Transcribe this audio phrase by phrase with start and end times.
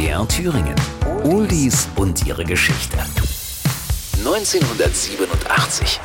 [0.00, 0.74] MDR Thüringen.
[1.24, 2.96] Oldies und ihre Geschichte.
[4.20, 6.00] 1987.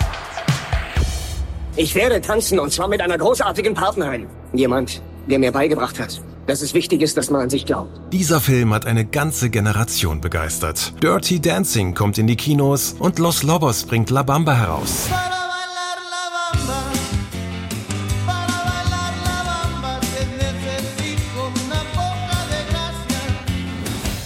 [1.77, 4.27] Ich werde tanzen und zwar mit einer großartigen Partnerin.
[4.51, 7.97] Jemand, der mir beigebracht hat, dass es wichtig ist, dass man an sich glaubt.
[8.11, 10.93] Dieser Film hat eine ganze Generation begeistert.
[11.01, 15.07] Dirty Dancing kommt in die Kinos und Los Lobos bringt La Bamba heraus.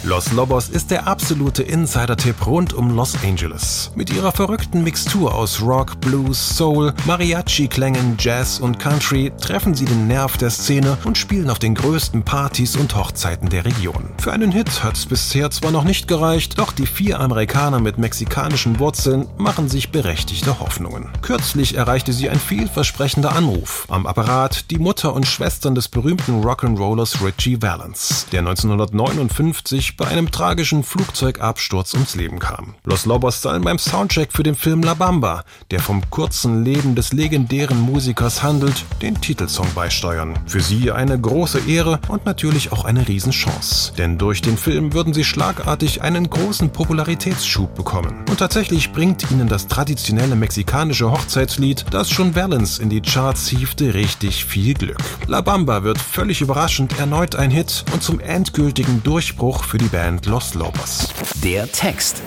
[0.10, 3.92] Los Lobos ist der absolute Insider-Tipp rund um Los Angeles.
[3.94, 10.08] Mit ihrer verrückten Mixtur aus Rock, Blues, Soul, Mariachi-Klängen, Jazz und Country treffen sie den
[10.08, 14.10] Nerv der Szene und spielen auf den größten Partys und Hochzeiten der Region.
[14.18, 18.00] Für einen Hit hat es bisher zwar noch nicht gereicht, doch die vier Amerikaner mit
[18.00, 21.10] mexikanischen Wurzeln machen sich berechtigte Hoffnungen.
[21.22, 23.86] Kürzlich erreichte sie ein vielversprechender Anruf.
[23.90, 30.32] Am Apparat die Mutter und Schwestern des berühmten Rock'n'Rollers Richie Valens, der 1959 bei einem
[30.32, 32.76] tragischen Flugzeugabsturz ums Leben kam.
[32.86, 37.12] Los Lobos sollen beim Soundcheck für den Film La Bamba, der vom kurzen Leben des
[37.12, 40.40] legendären Musikers handelt, den Titelsong beisteuern.
[40.48, 43.94] Für sie eine große Ehre und natürlich auch eine Riesenchance.
[43.98, 48.24] Denn durch den Film würden sie schlagartig einen großen Popularitätsschub bekommen.
[48.30, 53.94] Und tatsächlich bringt ihnen das traditionelle mexikanische Hochzeitslied, das schon Valens in die Charts hiefte,
[53.94, 55.04] richtig viel Glück.
[55.28, 60.28] La Bamba wird völlig überraschend erneut ein Hit und zum endgültigen Durchbruch für die Band
[60.28, 61.08] Los Lobos.
[61.44, 62.22] Der Text.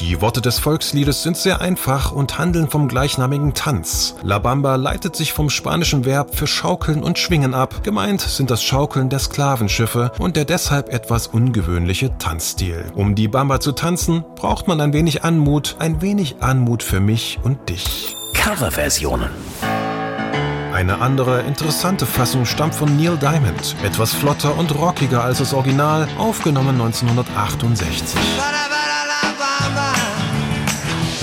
[0.00, 4.16] Die Worte des Volksliedes sind sehr einfach und handeln vom gleichnamigen Tanz.
[4.22, 7.82] La Bamba leitet sich vom spanischen Verb für Schaukeln und Schwingen ab.
[7.84, 12.92] Gemeint sind das Schaukeln der Sklavenschiffe und der deshalb etwas ungewöhnliche Tanzstil.
[12.94, 17.38] Um die Bamba zu tanzen, braucht man ein wenig Anmut, ein wenig Anmut für mich
[17.42, 18.16] und dich.
[18.34, 19.30] Coverversionen.
[20.78, 26.06] Eine andere interessante Fassung stammt von Neil Diamond, etwas flotter und rockiger als das Original,
[26.18, 28.16] aufgenommen 1968.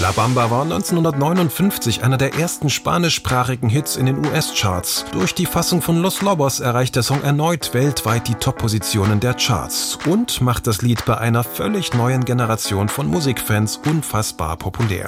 [0.02, 5.05] La Bamba war 1959 einer der ersten spanischsprachigen Hits in den US-Charts.
[5.14, 9.98] Durch die Fassung von Los Lobos erreicht der Song erneut weltweit die Top-Positionen der Charts
[10.05, 15.08] und macht das Lied bei einer völlig neuen Generation von Musikfans unfassbar populär.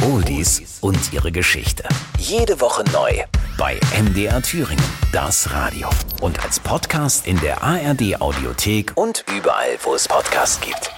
[0.00, 1.84] Oldies und ihre Geschichte.
[2.18, 3.22] Jede Woche neu
[3.56, 5.88] bei MDR Thüringen, das Radio.
[6.20, 10.90] Und als Podcast in der ARD Audiothek und überall, wo es Podcasts gibt.